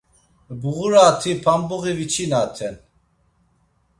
Bğurati 0.61 1.31
pambuği 1.43 1.91
viçinaten. 1.97 2.75